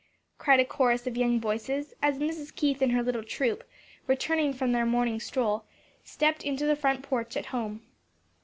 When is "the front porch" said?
6.65-7.37